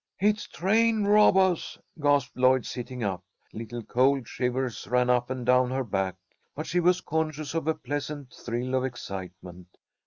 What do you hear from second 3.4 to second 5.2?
Little cold shivers ran